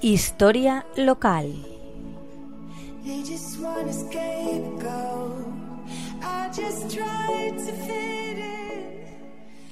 Historia 0.00 0.86
local. 0.96 1.52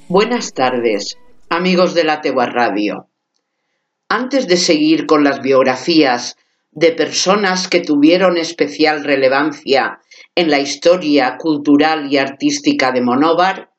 Buenas 0.08 0.52
tardes, 0.52 1.16
amigos 1.48 1.94
de 1.94 2.02
la 2.02 2.20
Tegua 2.22 2.46
Radio. 2.46 3.08
Antes 4.08 4.48
de 4.48 4.56
seguir 4.56 5.06
con 5.06 5.22
las 5.22 5.42
biografías 5.42 6.36
de 6.72 6.90
personas 6.90 7.68
que 7.68 7.78
tuvieron 7.78 8.36
especial 8.36 9.04
relevancia 9.04 10.00
en 10.34 10.50
la 10.50 10.58
historia 10.58 11.36
cultural 11.36 12.12
y 12.12 12.18
artística 12.18 12.90
de 12.90 13.00
Monóvar, 13.00 13.70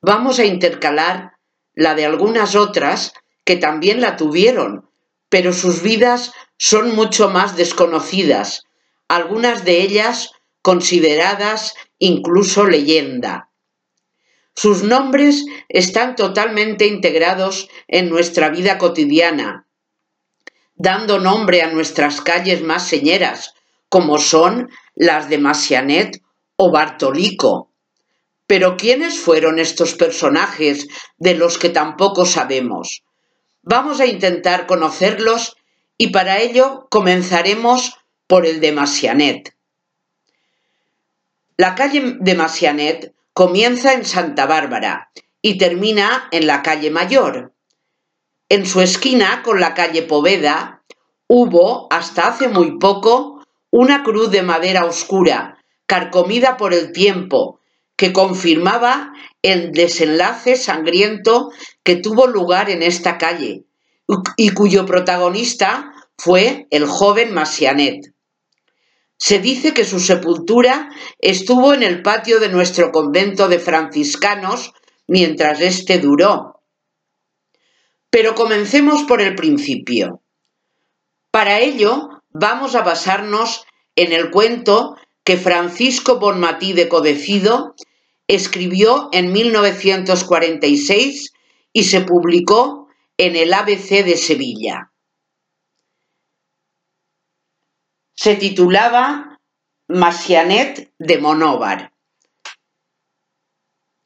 vamos 0.00 0.38
a 0.38 0.46
intercalar 0.46 1.32
la 1.74 1.94
de 1.94 2.06
algunas 2.06 2.56
otras 2.56 3.12
que 3.44 3.56
también 3.56 4.00
la 4.00 4.16
tuvieron, 4.16 4.85
pero 5.28 5.52
sus 5.52 5.82
vidas 5.82 6.32
son 6.58 6.94
mucho 6.94 7.28
más 7.28 7.56
desconocidas, 7.56 8.64
algunas 9.08 9.64
de 9.64 9.82
ellas 9.82 10.30
consideradas 10.62 11.74
incluso 11.98 12.66
leyenda. 12.66 13.50
Sus 14.54 14.82
nombres 14.82 15.44
están 15.68 16.16
totalmente 16.16 16.86
integrados 16.86 17.68
en 17.88 18.08
nuestra 18.08 18.48
vida 18.48 18.78
cotidiana, 18.78 19.66
dando 20.74 21.18
nombre 21.18 21.62
a 21.62 21.70
nuestras 21.70 22.20
calles 22.20 22.62
más 22.62 22.88
señeras, 22.88 23.54
como 23.88 24.18
son 24.18 24.70
las 24.94 25.28
de 25.28 25.38
Masianet 25.38 26.22
o 26.56 26.70
Bartolico. 26.70 27.70
Pero 28.46 28.76
¿quiénes 28.76 29.18
fueron 29.18 29.58
estos 29.58 29.94
personajes 29.94 30.88
de 31.18 31.34
los 31.34 31.58
que 31.58 31.68
tampoco 31.68 32.24
sabemos? 32.24 33.02
Vamos 33.68 33.98
a 33.98 34.06
intentar 34.06 34.66
conocerlos 34.66 35.56
y 35.98 36.10
para 36.10 36.38
ello 36.38 36.86
comenzaremos 36.88 37.98
por 38.28 38.46
el 38.46 38.60
de 38.60 38.70
Masianet. 38.70 39.56
La 41.56 41.74
calle 41.74 42.14
de 42.20 42.34
Masianet 42.36 43.12
comienza 43.32 43.92
en 43.92 44.04
Santa 44.04 44.46
Bárbara 44.46 45.10
y 45.42 45.58
termina 45.58 46.28
en 46.30 46.46
la 46.46 46.62
calle 46.62 46.92
Mayor. 46.92 47.54
En 48.48 48.66
su 48.66 48.82
esquina 48.82 49.42
con 49.42 49.58
la 49.58 49.74
calle 49.74 50.02
Poveda 50.02 50.84
hubo, 51.26 51.88
hasta 51.90 52.28
hace 52.28 52.46
muy 52.46 52.78
poco, 52.78 53.44
una 53.70 54.04
cruz 54.04 54.30
de 54.30 54.42
madera 54.42 54.84
oscura, 54.84 55.58
carcomida 55.86 56.56
por 56.56 56.72
el 56.72 56.92
tiempo, 56.92 57.55
que 57.96 58.12
confirmaba 58.12 59.12
el 59.42 59.72
desenlace 59.72 60.56
sangriento 60.56 61.50
que 61.82 61.96
tuvo 61.96 62.26
lugar 62.26 62.70
en 62.70 62.82
esta 62.82 63.18
calle 63.18 63.64
y 64.36 64.50
cuyo 64.50 64.86
protagonista 64.86 65.92
fue 66.18 66.66
el 66.70 66.86
joven 66.86 67.32
Masianet. 67.32 68.12
Se 69.18 69.38
dice 69.38 69.72
que 69.72 69.84
su 69.84 69.98
sepultura 69.98 70.90
estuvo 71.18 71.72
en 71.72 71.82
el 71.82 72.02
patio 72.02 72.38
de 72.38 72.50
nuestro 72.50 72.92
convento 72.92 73.48
de 73.48 73.58
franciscanos 73.58 74.74
mientras 75.06 75.60
éste 75.60 75.98
duró. 75.98 76.60
Pero 78.10 78.34
comencemos 78.34 79.04
por 79.04 79.22
el 79.22 79.34
principio. 79.34 80.22
Para 81.30 81.60
ello 81.60 82.08
vamos 82.30 82.74
a 82.74 82.82
basarnos 82.82 83.64
en 83.94 84.12
el 84.12 84.30
cuento 84.30 84.96
que 85.26 85.36
Francisco 85.36 86.18
Bonmatí 86.18 86.72
de 86.72 86.88
Codecido 86.88 87.74
escribió 88.26 89.10
en 89.12 89.32
1946 89.32 91.32
y 91.74 91.84
se 91.84 92.00
publicó 92.00 92.88
en 93.18 93.36
el 93.36 93.52
ABC 93.52 94.04
de 94.04 94.16
Sevilla. 94.16 94.92
se 98.16 98.34
titulaba 98.34 99.38
Masianet 99.88 100.92
de 100.98 101.18
Monóvar. 101.18 101.92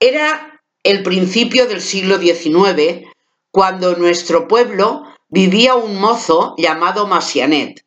Era 0.01 0.61
el 0.83 1.03
principio 1.03 1.67
del 1.67 1.81
siglo 1.81 2.19
XIX, 2.19 3.07
cuando 3.51 3.93
en 3.93 4.01
nuestro 4.01 4.49
pueblo 4.49 5.05
vivía 5.29 5.75
un 5.75 6.01
mozo 6.01 6.55
llamado 6.59 7.07
Masianet, 7.07 7.85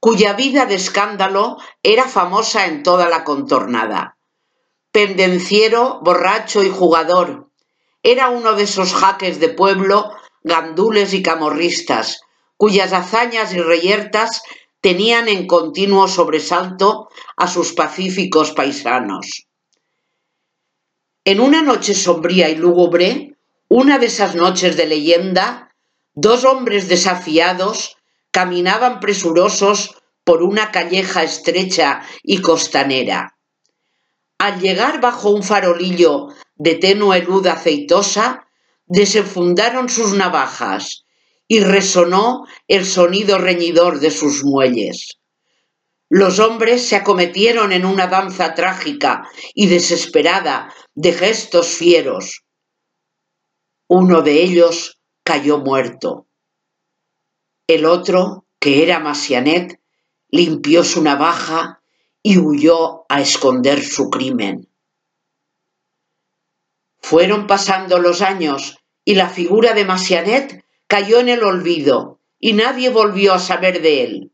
cuya 0.00 0.32
vida 0.32 0.64
de 0.64 0.74
escándalo 0.74 1.58
era 1.82 2.08
famosa 2.08 2.66
en 2.66 2.82
toda 2.82 3.08
la 3.08 3.22
contornada. 3.22 4.16
Pendenciero, 4.90 6.00
borracho 6.02 6.64
y 6.64 6.70
jugador, 6.70 7.50
era 8.02 8.30
uno 8.30 8.54
de 8.54 8.64
esos 8.64 8.94
jaques 8.94 9.38
de 9.38 9.50
pueblo, 9.50 10.10
gandules 10.42 11.12
y 11.12 11.22
camorristas, 11.22 12.22
cuyas 12.56 12.92
hazañas 12.92 13.52
y 13.52 13.58
reyertas 13.58 14.42
tenían 14.80 15.28
en 15.28 15.46
continuo 15.46 16.08
sobresalto 16.08 17.10
a 17.36 17.46
sus 17.46 17.74
pacíficos 17.74 18.52
paisanos. 18.52 19.46
En 21.24 21.40
una 21.40 21.60
noche 21.60 21.94
sombría 21.94 22.48
y 22.48 22.56
lúgubre, 22.56 23.36
una 23.68 23.98
de 23.98 24.06
esas 24.06 24.34
noches 24.34 24.78
de 24.78 24.86
leyenda, 24.86 25.74
dos 26.14 26.44
hombres 26.44 26.88
desafiados 26.88 27.98
caminaban 28.30 29.00
presurosos 29.00 29.96
por 30.24 30.42
una 30.42 30.70
calleja 30.70 31.22
estrecha 31.22 32.02
y 32.22 32.40
costanera. 32.40 33.36
Al 34.38 34.60
llegar 34.60 35.00
bajo 35.00 35.30
un 35.30 35.42
farolillo 35.42 36.28
de 36.54 36.76
tenue 36.76 37.20
luz 37.22 37.46
aceitosa, 37.46 38.46
desenfundaron 38.86 39.88
sus 39.88 40.14
navajas 40.14 41.04
y 41.46 41.60
resonó 41.60 42.46
el 42.68 42.86
sonido 42.86 43.38
reñidor 43.38 44.00
de 44.00 44.10
sus 44.10 44.44
muelles. 44.44 45.18
Los 46.08 46.38
hombres 46.38 46.86
se 46.86 46.96
acometieron 46.96 47.72
en 47.72 47.84
una 47.84 48.06
danza 48.06 48.54
trágica 48.54 49.28
y 49.54 49.66
desesperada 49.66 50.72
de 50.94 51.12
gestos 51.12 51.68
fieros. 51.68 52.42
Uno 53.88 54.22
de 54.22 54.42
ellos 54.42 55.00
cayó 55.22 55.58
muerto. 55.58 56.29
El 57.70 57.86
otro, 57.86 58.46
que 58.58 58.82
era 58.82 58.98
Masianet, 58.98 59.80
limpió 60.28 60.82
su 60.82 61.04
navaja 61.04 61.80
y 62.20 62.36
huyó 62.36 63.04
a 63.08 63.20
esconder 63.20 63.84
su 63.84 64.10
crimen. 64.10 64.68
Fueron 67.00 67.46
pasando 67.46 68.00
los 68.00 68.22
años 68.22 68.78
y 69.04 69.14
la 69.14 69.28
figura 69.28 69.72
de 69.72 69.84
Masianet 69.84 70.64
cayó 70.88 71.20
en 71.20 71.28
el 71.28 71.44
olvido 71.44 72.18
y 72.40 72.54
nadie 72.54 72.90
volvió 72.90 73.34
a 73.34 73.38
saber 73.38 73.82
de 73.82 74.02
él. 74.02 74.32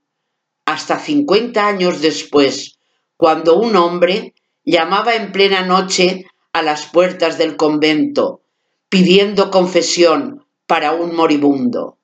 Hasta 0.65 0.99
cincuenta 0.99 1.67
años 1.67 2.01
después, 2.01 2.79
cuando 3.19 3.59
un 3.59 3.77
hombre 3.77 4.33
llamaba 4.65 5.15
en 5.15 5.31
plena 5.33 5.61
noche 5.61 6.25
a 6.55 6.63
las 6.63 6.87
puertas 6.87 7.37
del 7.37 7.59
convento, 7.59 8.41
pidiendo 8.89 9.51
confesión 9.51 10.47
para 10.67 10.93
un 10.95 11.15
moribundo. 11.15 11.99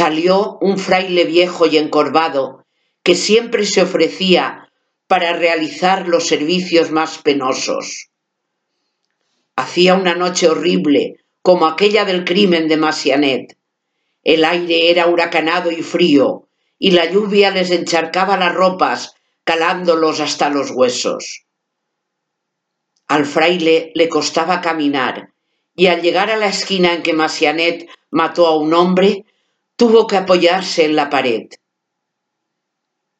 Salió 0.00 0.56
un 0.62 0.78
fraile 0.78 1.24
viejo 1.24 1.66
y 1.66 1.76
encorvado 1.76 2.64
que 3.02 3.14
siempre 3.14 3.66
se 3.66 3.82
ofrecía 3.82 4.72
para 5.06 5.34
realizar 5.34 6.08
los 6.08 6.26
servicios 6.26 6.90
más 6.90 7.18
penosos. 7.18 8.08
Hacía 9.56 9.96
una 9.96 10.14
noche 10.14 10.48
horrible 10.48 11.16
como 11.42 11.66
aquella 11.66 12.06
del 12.06 12.24
crimen 12.24 12.66
de 12.66 12.78
Masianet. 12.78 13.58
El 14.24 14.46
aire 14.46 14.90
era 14.90 15.06
huracanado 15.06 15.70
y 15.70 15.82
frío, 15.82 16.48
y 16.78 16.92
la 16.92 17.04
lluvia 17.04 17.50
les 17.50 17.70
encharcaba 17.70 18.38
las 18.38 18.54
ropas, 18.54 19.12
calándolos 19.44 20.20
hasta 20.20 20.48
los 20.48 20.70
huesos. 20.70 21.44
Al 23.06 23.26
fraile 23.26 23.92
le 23.94 24.08
costaba 24.08 24.62
caminar, 24.62 25.34
y 25.74 25.88
al 25.88 26.00
llegar 26.00 26.30
a 26.30 26.38
la 26.38 26.46
esquina 26.46 26.94
en 26.94 27.02
que 27.02 27.12
Masianet 27.12 27.86
mató 28.10 28.46
a 28.46 28.56
un 28.56 28.72
hombre, 28.72 29.26
tuvo 29.80 30.06
que 30.06 30.18
apoyarse 30.18 30.84
en 30.84 30.94
la 30.94 31.08
pared. 31.08 31.46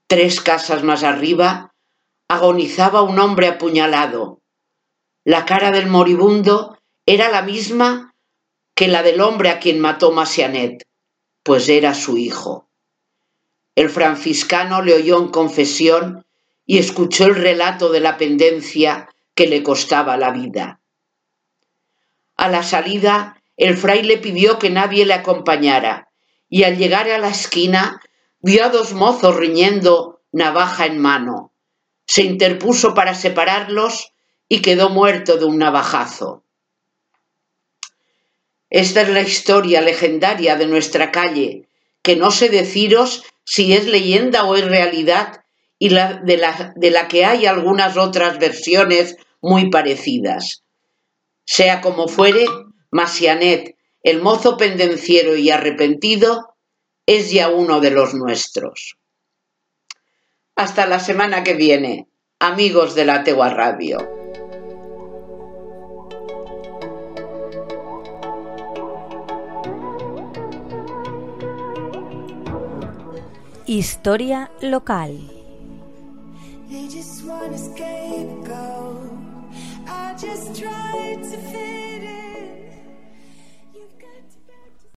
Tres 0.07 0.43
casas 0.43 0.83
más 0.83 1.05
arriba 1.05 1.73
agonizaba 2.29 3.01
un 3.01 3.19
hombre 3.19 3.49
apuñalado. 3.49 4.43
La 5.25 5.47
cara 5.47 5.71
del 5.71 5.87
moribundo 5.87 6.77
era 7.07 7.31
la 7.31 7.41
misma 7.41 8.15
que 8.75 8.89
la 8.89 9.03
del 9.03 9.23
hombre 9.23 9.49
a 9.49 9.59
quien 9.59 9.81
mató 9.81 10.13
Masianet, 10.13 10.87
pues 11.43 11.67
era 11.71 11.95
su 11.95 12.19
hijo. 12.19 12.69
El 13.75 13.89
franciscano 13.89 14.83
le 14.83 14.97
oyó 14.97 15.17
en 15.17 15.29
confesión 15.29 16.27
y 16.67 16.77
escuchó 16.77 17.25
el 17.25 17.37
relato 17.37 17.91
de 17.91 18.01
la 18.01 18.19
pendencia 18.19 19.09
que 19.35 19.47
le 19.47 19.63
costaba 19.63 20.19
la 20.19 20.31
vida. 20.31 20.83
A 22.37 22.51
la 22.51 22.63
salida, 22.63 23.43
el 23.57 23.79
fraile 23.79 24.19
pidió 24.19 24.59
que 24.59 24.69
nadie 24.69 25.07
le 25.07 25.15
acompañara 25.15 26.10
y 26.51 26.65
al 26.65 26.77
llegar 26.77 27.09
a 27.09 27.19
la 27.19 27.29
esquina 27.29 28.03
vio 28.41 28.65
a 28.65 28.69
dos 28.69 28.93
mozos 28.93 29.37
riñendo 29.37 30.21
navaja 30.33 30.87
en 30.87 30.99
mano. 30.99 31.55
Se 32.07 32.23
interpuso 32.23 32.93
para 32.93 33.15
separarlos 33.15 34.13
y 34.49 34.61
quedó 34.61 34.91
muerto 34.91 35.37
de 35.37 35.45
un 35.45 35.59
navajazo. 35.59 36.45
Esta 38.69 39.03
es 39.03 39.09
la 39.09 39.23
historia 39.23 39.81
legendaria 39.81 40.57
de 40.57 40.67
nuestra 40.67 41.13
calle, 41.13 41.69
que 42.03 42.17
no 42.17 42.31
sé 42.31 42.49
deciros 42.49 43.25
si 43.45 43.73
es 43.73 43.87
leyenda 43.87 44.45
o 44.45 44.57
es 44.57 44.65
realidad, 44.65 45.45
y 45.79 45.91
la, 45.91 46.15
de, 46.15 46.37
la, 46.37 46.73
de 46.77 46.91
la 46.91 47.09
que 47.09 47.25
hay 47.25 47.47
algunas 47.47 47.97
otras 47.97 48.39
versiones 48.39 49.17
muy 49.41 49.71
parecidas. 49.71 50.63
Sea 51.47 51.81
como 51.81 52.07
fuere, 52.07 52.45
Masianet, 52.91 53.77
el 54.03 54.23
mozo 54.23 54.57
pendenciero 54.57 55.37
y 55.37 55.51
arrepentido, 55.51 56.57
es 57.07 57.31
ya 57.31 57.49
uno 57.49 57.81
de 57.81 57.91
los 57.91 58.15
nuestros. 58.15 58.97
Hasta 60.57 60.87
la 60.87 61.01
semana 61.01 61.43
que 61.43 61.55
viene, 61.55 62.09
amigos 62.39 62.95
de 62.95 63.05
la 63.05 63.25
Tegua 63.25 63.51
Radio. 63.51 63.99
Historia 73.67 74.51
local. 74.61 75.31